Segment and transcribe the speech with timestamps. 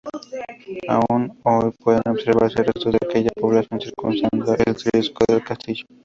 [0.87, 5.85] Aún hoy, pueden observarse restos de aquella población, circundando el risco del castillo.